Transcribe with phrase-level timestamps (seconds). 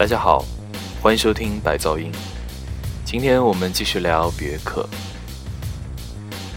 [0.00, 0.42] 大家好，
[1.02, 2.10] 欢迎收听白噪音。
[3.04, 4.88] 今天我们继续聊别克。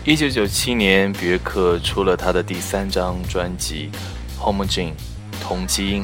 [0.05, 3.91] 一九九七年，别克出了他的第三张专辑
[4.41, 4.91] 《Homogene》
[5.41, 6.03] 同基因。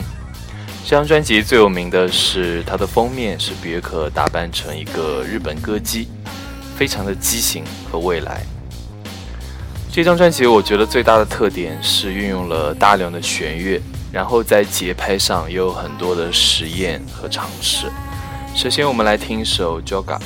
[0.83, 6.09] 这张专辑最有名的是它的封面是别克打扮成一个日本歌姬，
[6.75, 8.43] 非常的畸形和未来。
[9.89, 13.81] 这张专辑我觉得最大的特点是运用了大量的弦乐。
[14.11, 17.87] 然后在节拍上也有很多的实验和尝试。
[18.55, 20.17] 首先，我们来听一首《Joga》。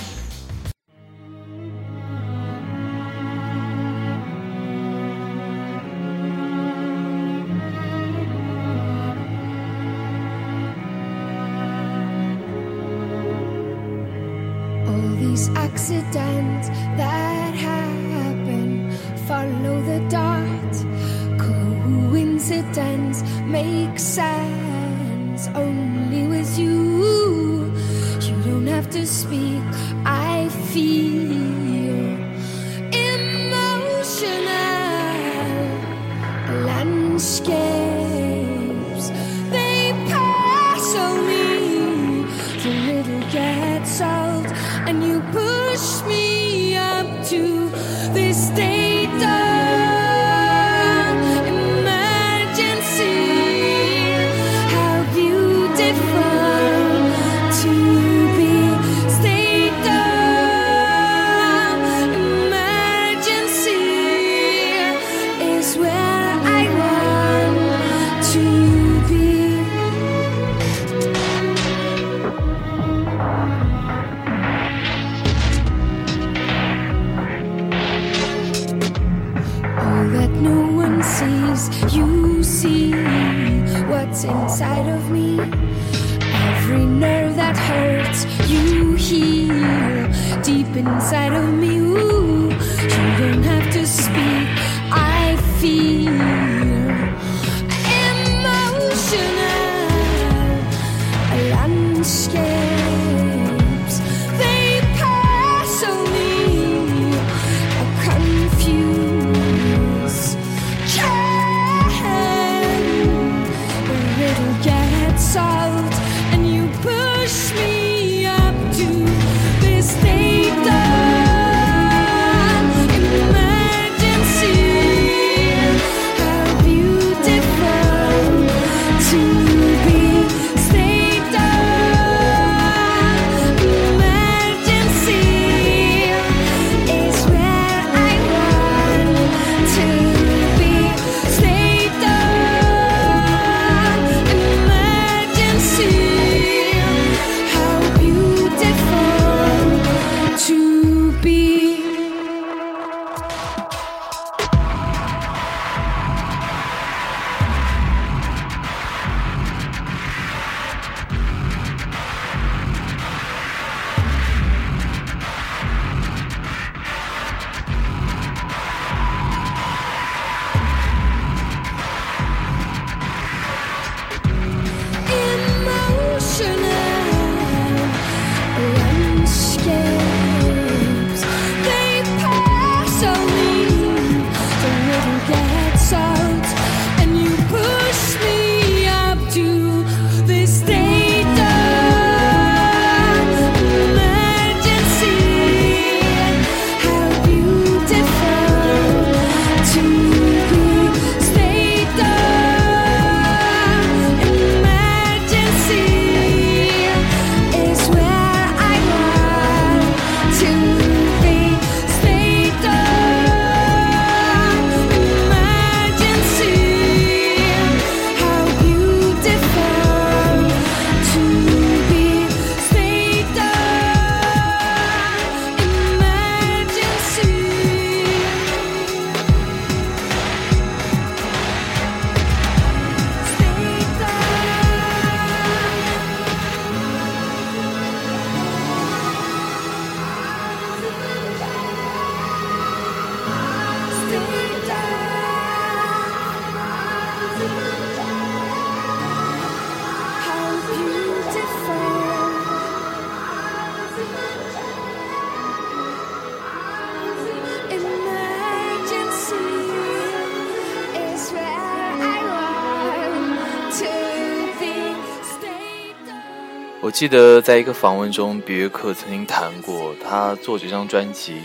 [267.04, 271.42] 记得在一个访问中，比约克曾经谈过，他做这张专辑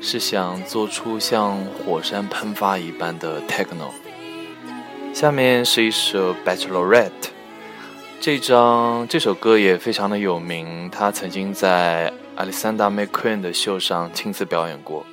[0.00, 3.90] 是想做出像火山喷发一般的 techno。
[5.12, 7.10] 下面是一首《Bachelorette》，
[8.18, 15.04] 这张这首歌也非常的有名，他曾经在 Alexander McQueen 的秀上亲自表演过。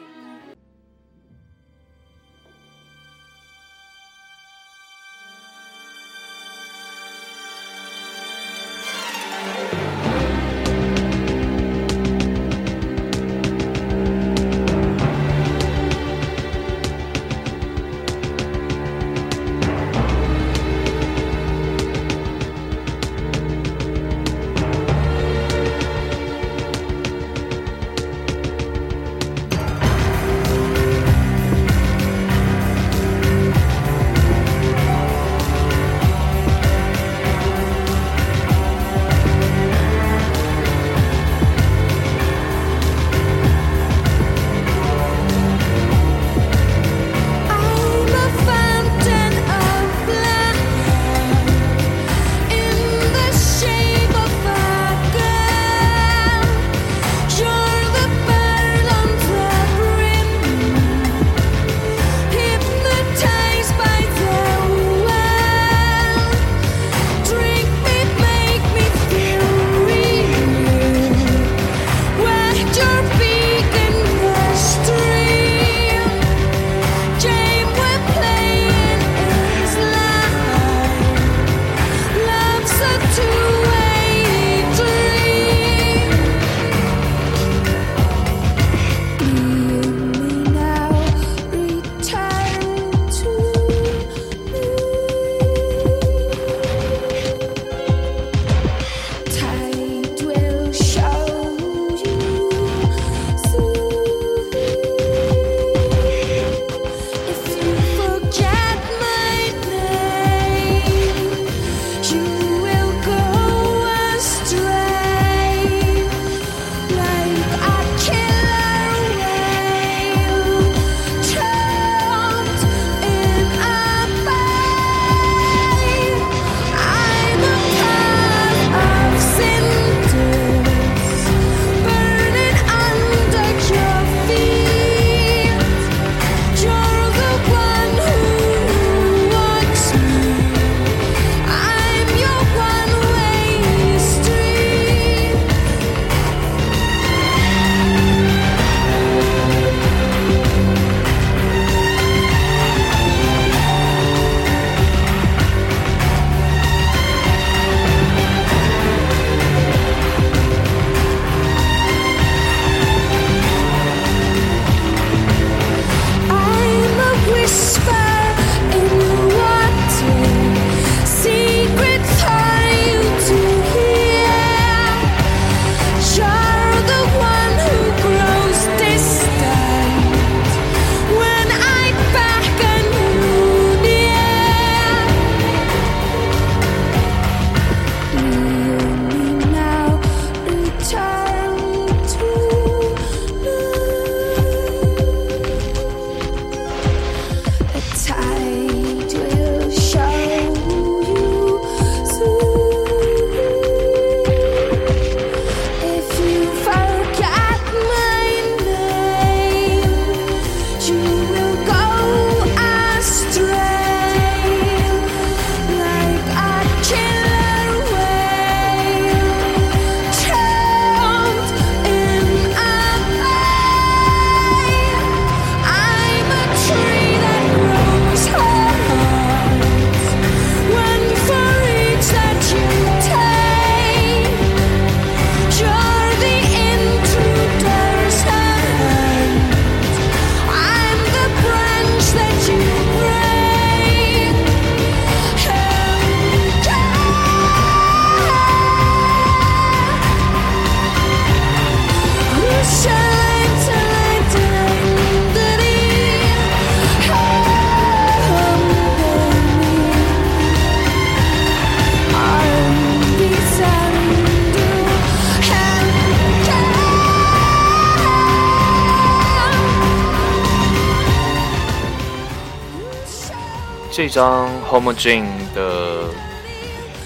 [274.06, 275.24] 这张 homogen
[275.56, 276.10] 的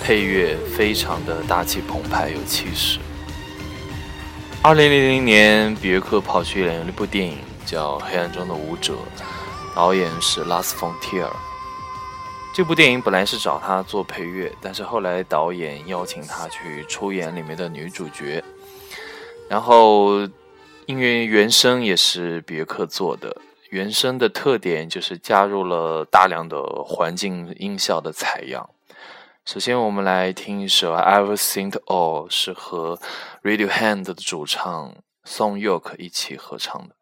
[0.01, 2.97] 配乐非常的大气澎湃，有气势。
[4.63, 7.37] 二零零零年，比约克跑去演了一部电影，
[7.67, 8.93] 叫《黑暗中的舞者》，
[9.75, 11.29] 导演是拉斯冯提尔。
[12.51, 18.43] 这部电影本来是找他做配乐，但是后来导演邀请他去出演里面的女主角。
[19.47, 20.21] 然后，
[20.87, 23.37] 音乐原声也是比约克做的。
[23.69, 28.69] 原声的特点就是加入了大量的环境音效的采样。
[29.45, 33.00] 首先，我们来听一首《Ever Seen All》，是和
[33.43, 34.93] Radiohead 的主唱
[35.25, 36.96] Song York 一起合唱的。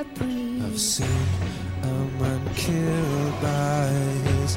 [0.00, 0.64] I breathe.
[0.64, 1.26] I've seen
[1.82, 1.86] a
[2.18, 3.88] man killed by
[4.30, 4.56] his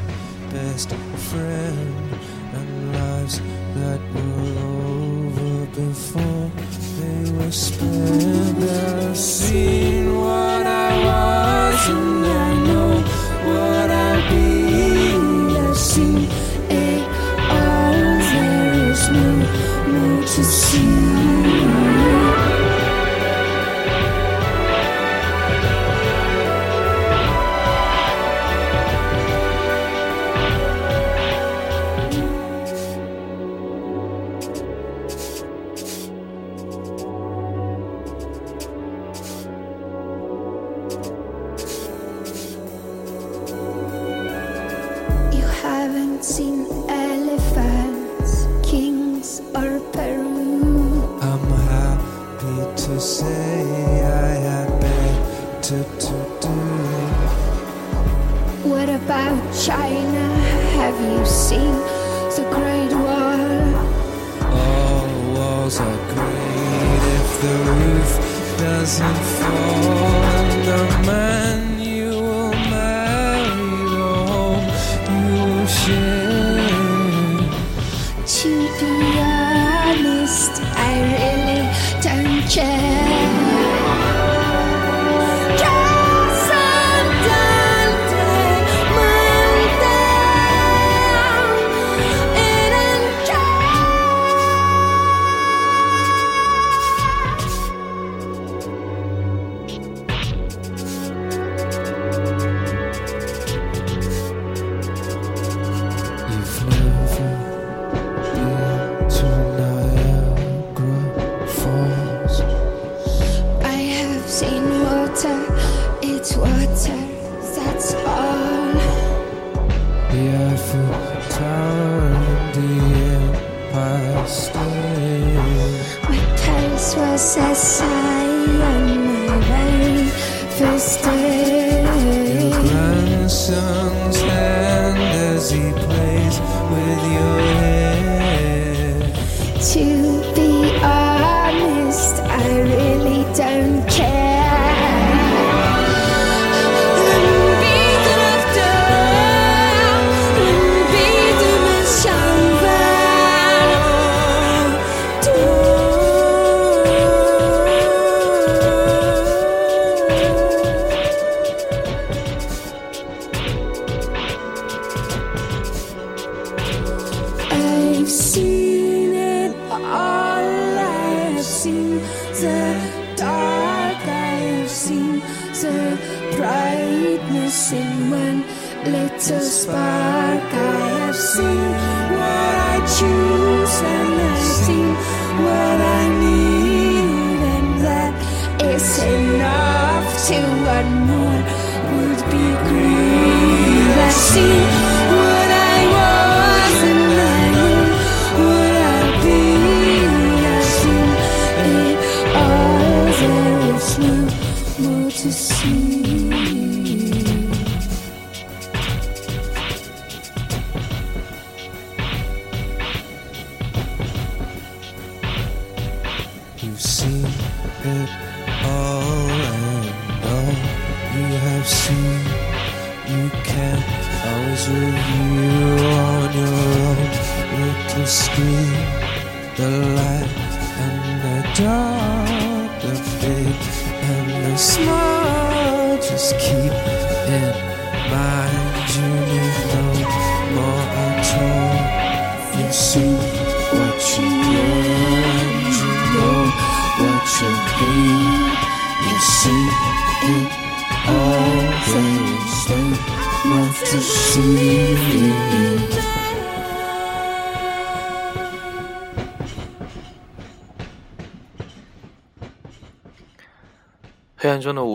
[0.53, 0.89] best
[1.29, 2.19] friend,
[2.53, 3.41] and lives
[3.75, 6.49] that were over before
[6.97, 9.42] they were spent.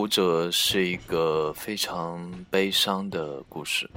[0.09, 3.89] 者是一个非常悲伤的故事。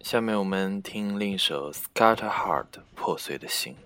[0.00, 3.76] 下面我们听另一首《Scattered Heart》破碎的心。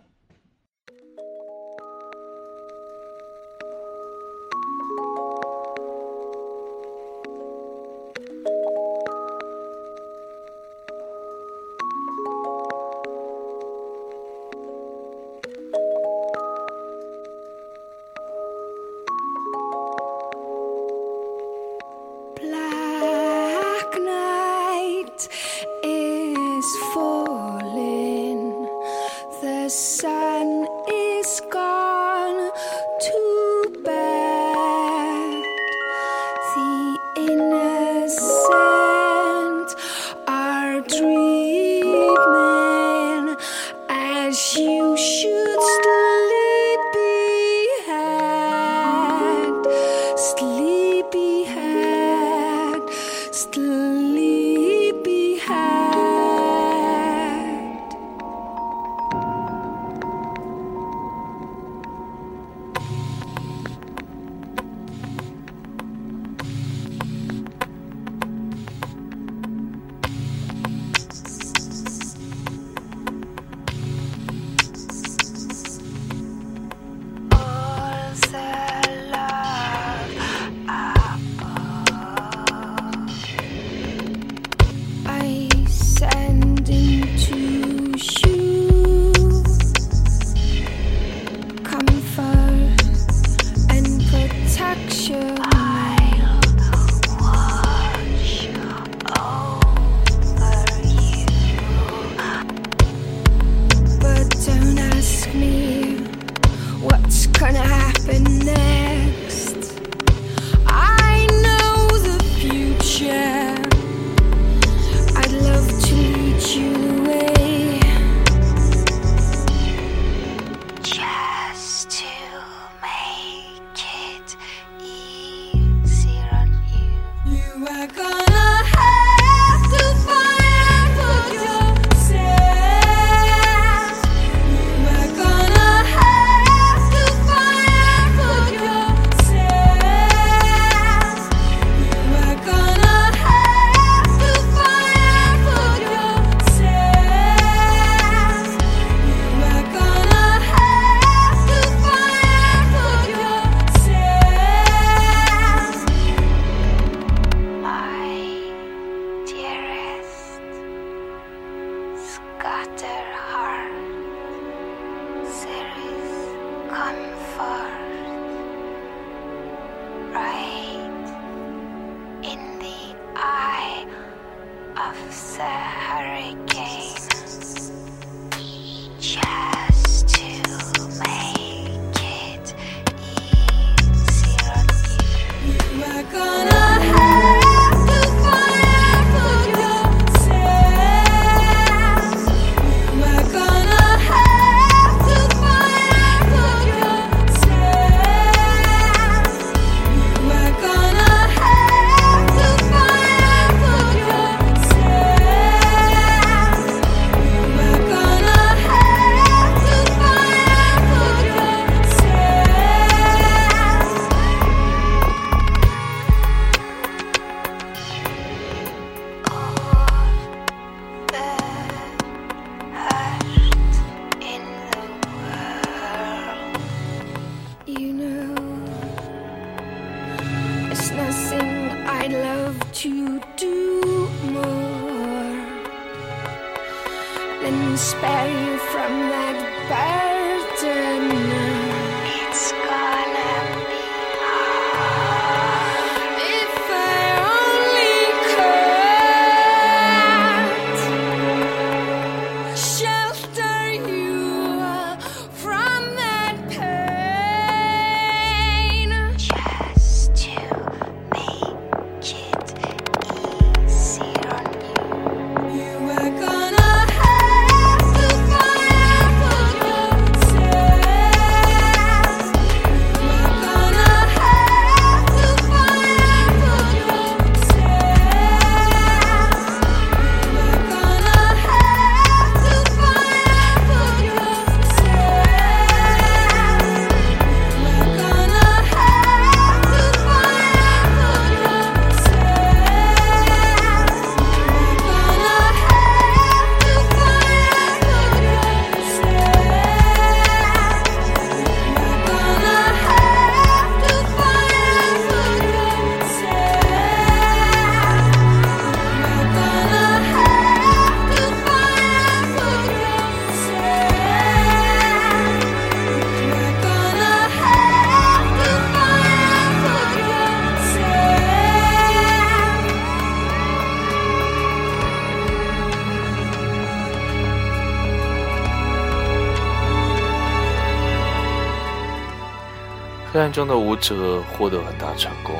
[333.32, 335.34] 中的舞者获得很大成功，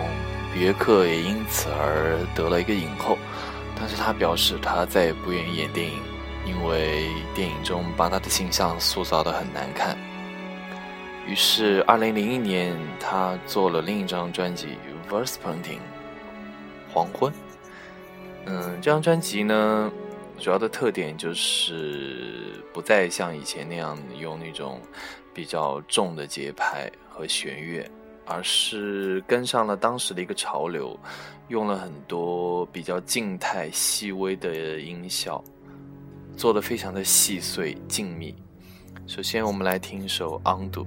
[0.53, 3.19] 比约克也因此而得了一个影后。
[3.79, 6.03] 但是他表示他再也不愿意演电影，
[6.45, 9.97] 因为电影中把他的形象塑造的很难看。
[11.27, 14.77] 于是，二零零一年他做了另一张专辑
[15.13, 15.79] 《Verse Painting》
[16.93, 17.33] 黄昏。
[18.47, 19.93] 嗯，这张专辑呢，
[20.41, 24.81] 主要的特点就是不再像以前那样用那种
[25.35, 27.85] 比较重的节拍和弦乐，
[28.25, 30.97] 而是跟上了当时的一个潮流。
[31.49, 35.43] 用了很多比较静态、细微的音效，
[36.37, 38.35] 做的非常的细碎、静谧。
[39.07, 40.85] 首先，我们来听一首《Undo》。《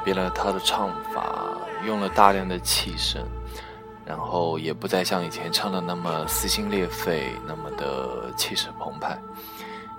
[0.00, 3.24] 变了他的唱法，用了大量的气声，
[4.04, 9.18] 然后也不再像以前唱的那么撕心裂肺，那么的气势澎湃，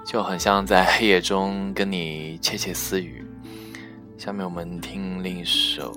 [0.05, 3.25] 就很像在黑夜中跟你窃窃私语。
[4.17, 5.91] 下面我们听另一首。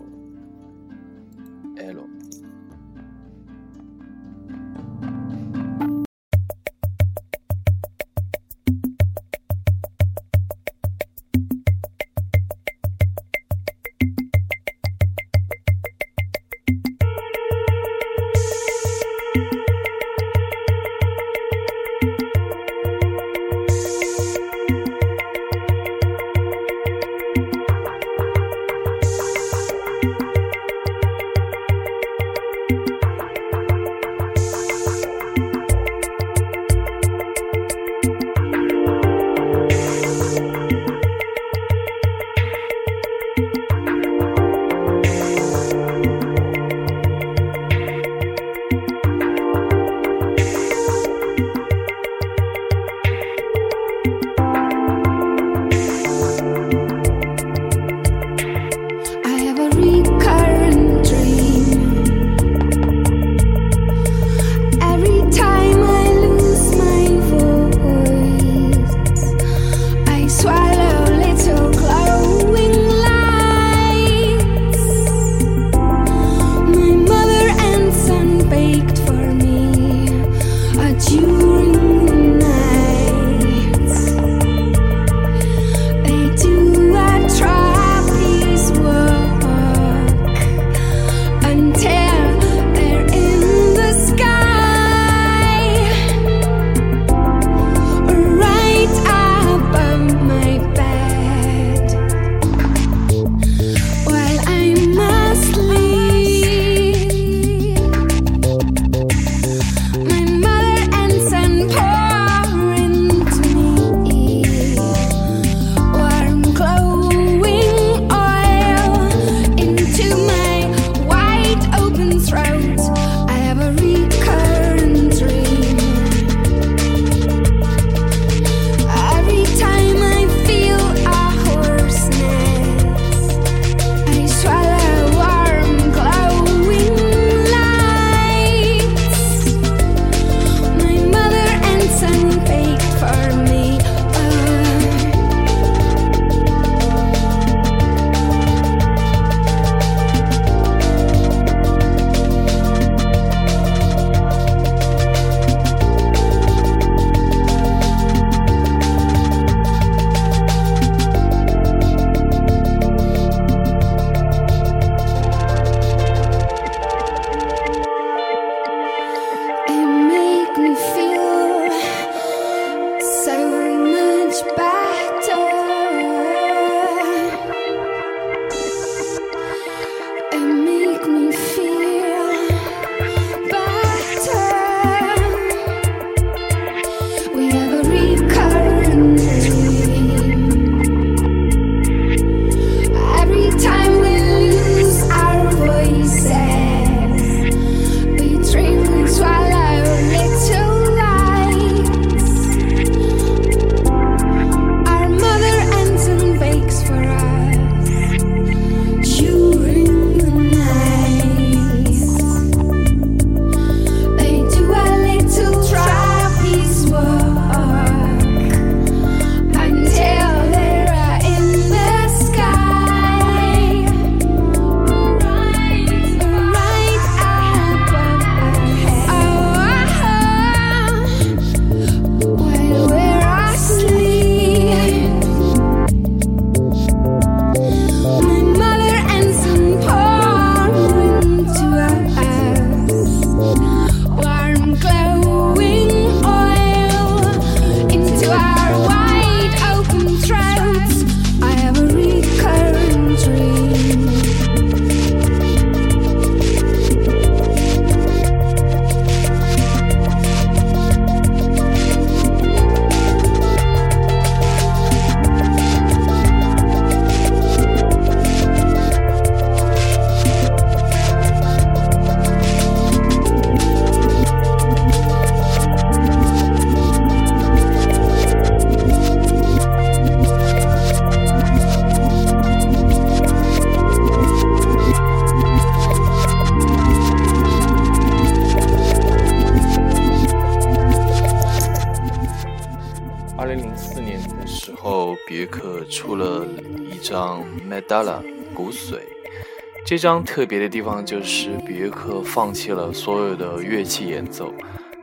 [299.94, 304.52] 这张特别的地方就是别克放弃了所有的乐器演奏。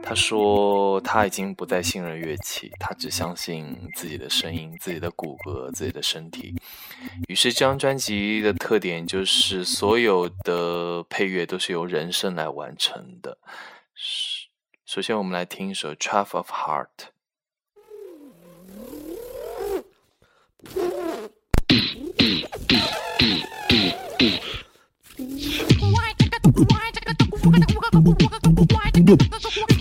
[0.04, 6.54] 他说他已经不再信任乐器，他只相信自己的声音、自己的骨骼、自己的身体。
[7.30, 13.38] 于是这张专辑的特点就是所有的配乐都是由人声来完成的。
[14.86, 16.88] 首先，我们来听一首《Traff of Heart》。
[29.02, 29.81] 这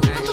[0.00, 0.23] 张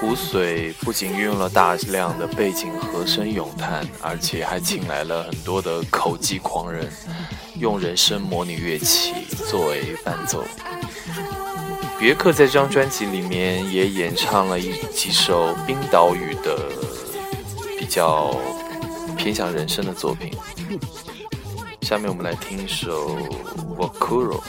[0.00, 6.90] 骨髓不仅运用了大量的背景和声咏叹，而且还请来了很多的口技狂人，
[7.58, 9.12] 用人声模拟乐器
[9.48, 10.44] 作为伴奏。
[11.98, 16.58] 别克在这张专辑里面也演唱了一几首冰岛语的
[17.78, 18.36] 比较
[19.16, 20.32] 偏向人声的作品。
[21.82, 23.16] 下面我们来听一首
[23.76, 24.40] 《Wakuro》。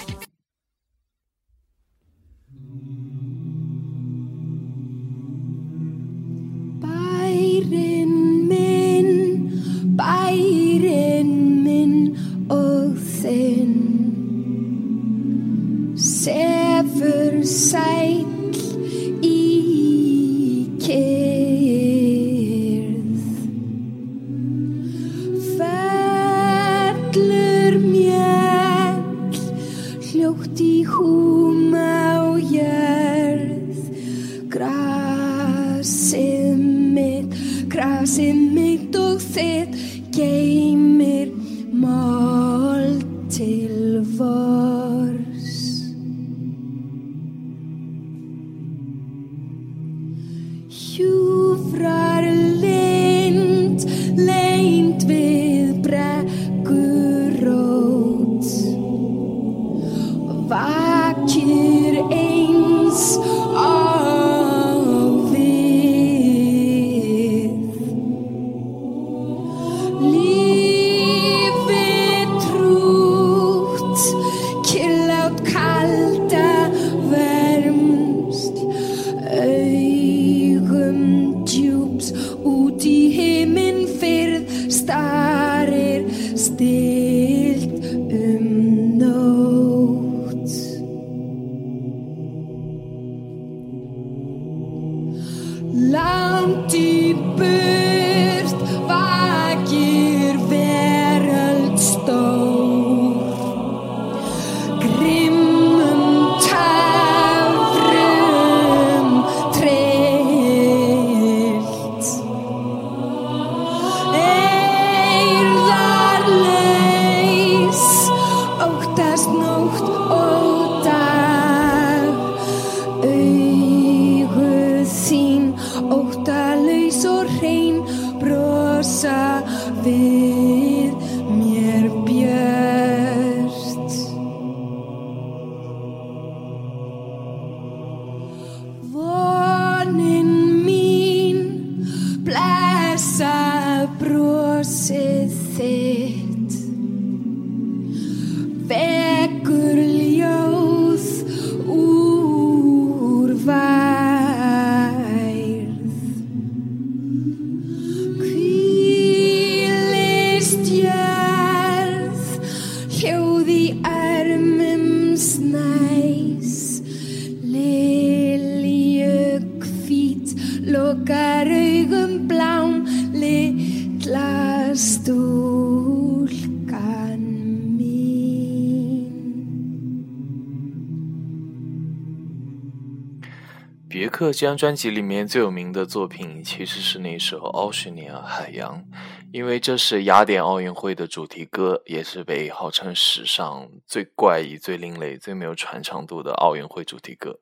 [183.97, 188.83] 别克这张专辑里面最有名的作品其实是那首《奥什尼亚海洋》，
[189.31, 197.39] 因为这是雅典奥运会的主题歌，也是被号称史上最怪异、最另类、最没有传唱度的奥运会主题歌。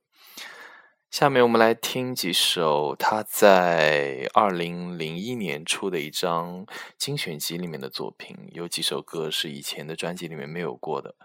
[1.10, 6.68] 下面我们来听几首他在二零零一年出的一张
[7.00, 11.16] 精选集里面的作品，有几首歌是以前的专辑里面没有过的。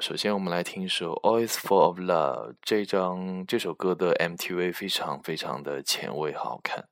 [0.00, 2.50] 首先，我们来听一首《Always Full of Love》。
[2.60, 6.88] 这张这首歌的 MTV 非常非常的前卫好看。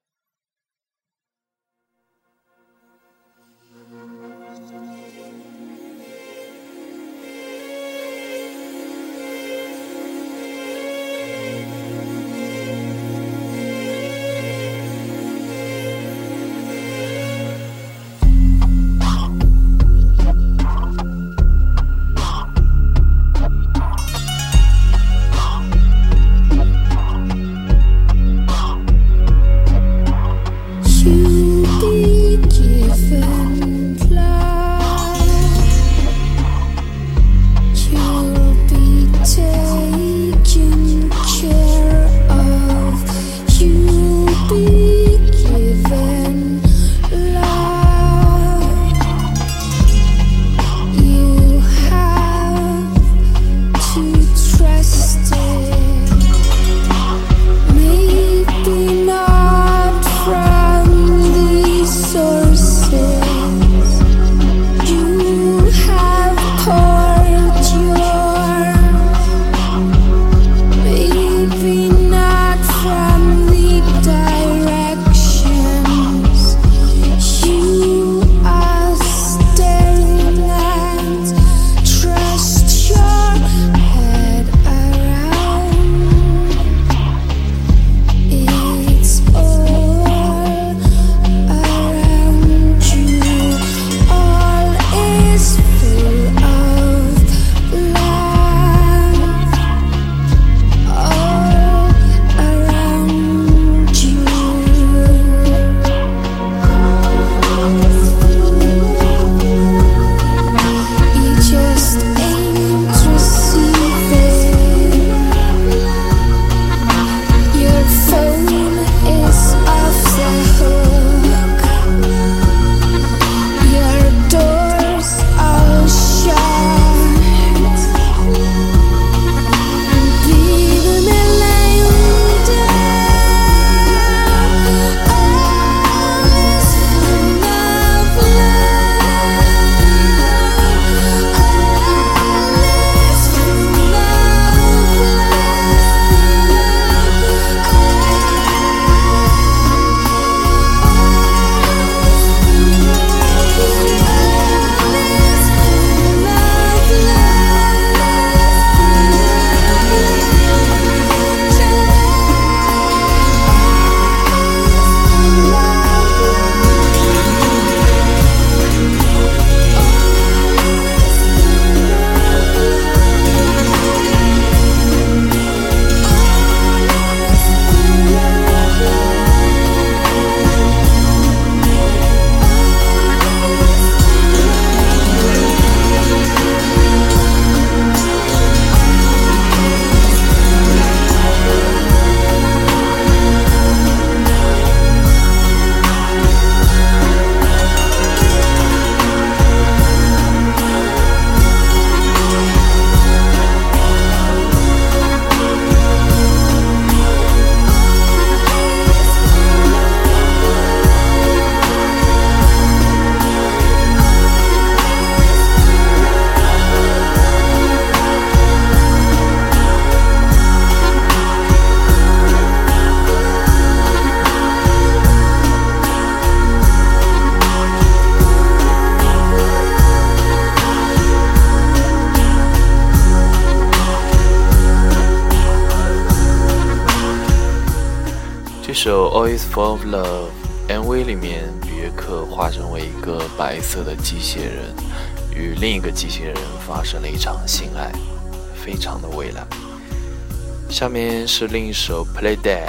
[251.42, 252.68] 是另一首《Play Dead》，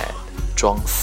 [0.56, 1.03] 装死。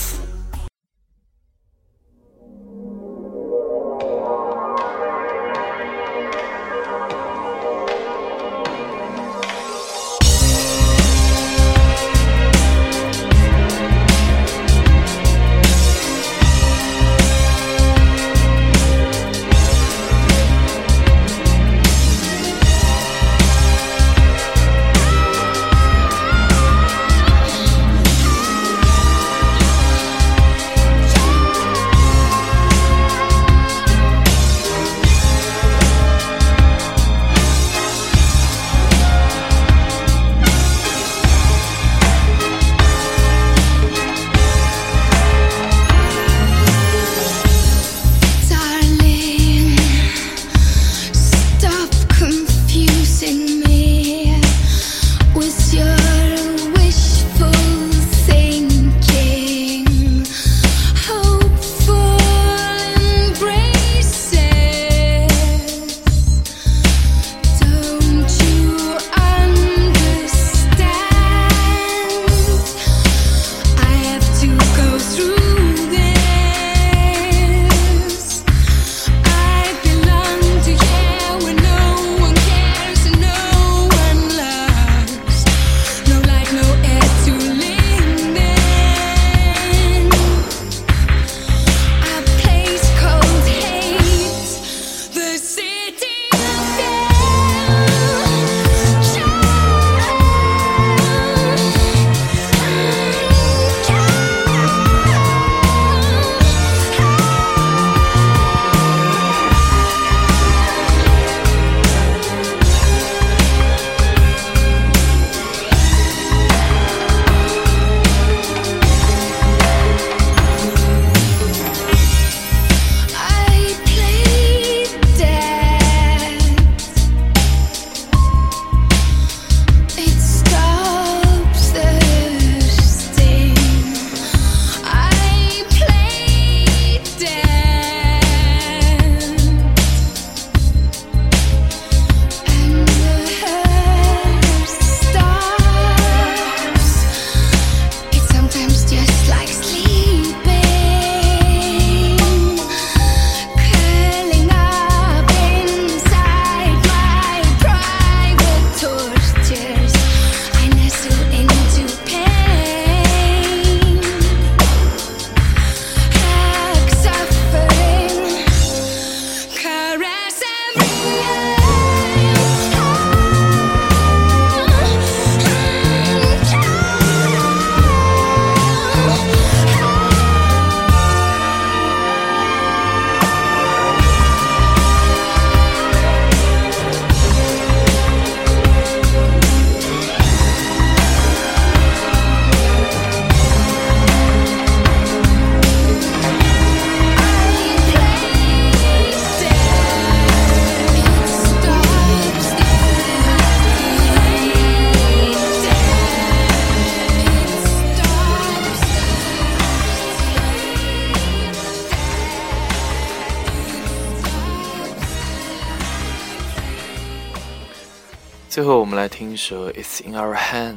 [218.61, 220.75] 最后，我们来听一首《It's in Our Hands》。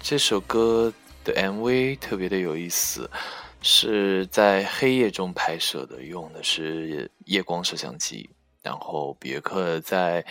[0.00, 0.92] 这首歌
[1.24, 3.10] 的 MV 特别的有意思，
[3.60, 8.30] 是在黑夜中拍摄的，用的是夜光摄像机。
[8.62, 10.24] 然后别克在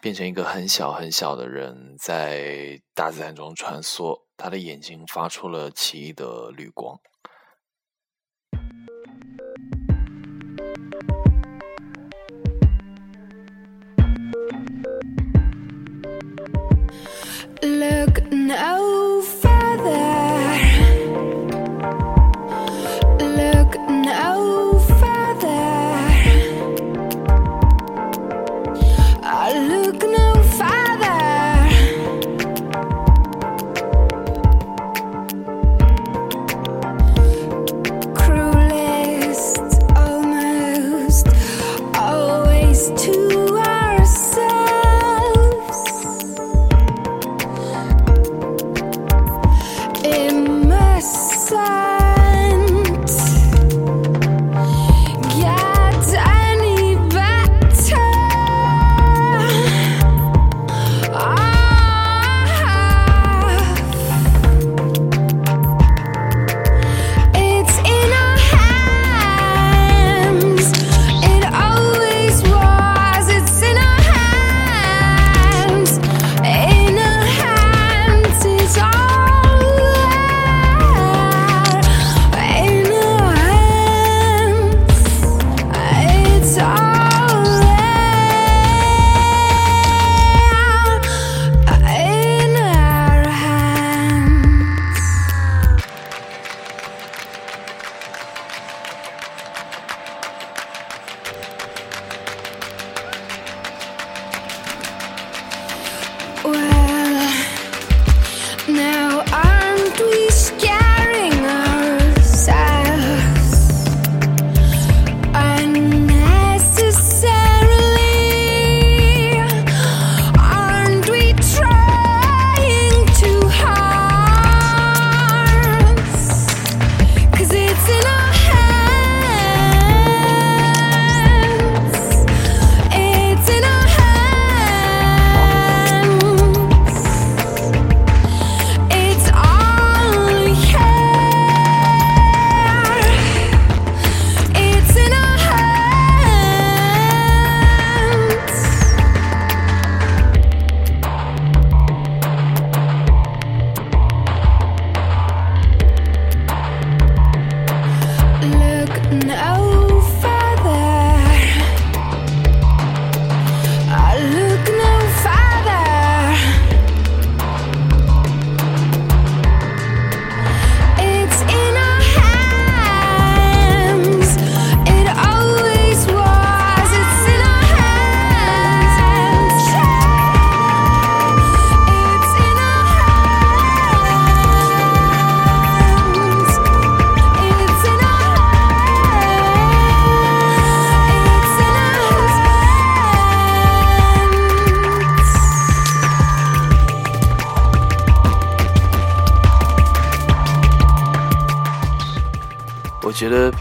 [0.00, 6.98] 变成一个很小很小的人，在大自然中穿梭，他的眼睛发出了奇异的绿光。
[18.50, 19.13] Out.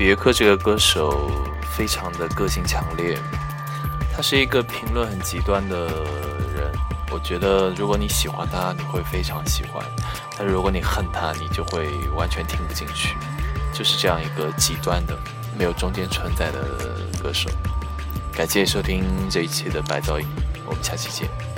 [0.04, 1.32] 别克这个歌手
[1.78, 3.18] 非常的个性强烈，
[4.14, 5.88] 他是一个评论很极端的
[6.54, 6.70] 人。
[7.10, 9.82] 我觉得如果你喜欢他，你会非常喜欢；
[10.38, 11.88] 但如果你恨他，你就会
[12.18, 13.16] 完全听不进去。
[13.72, 15.18] 就是这样一个极端的、
[15.58, 16.60] 没有中间存在的
[17.24, 17.50] 歌手。
[18.34, 20.28] 感谢收听这一期的白噪音，
[20.66, 21.53] 我们下期见。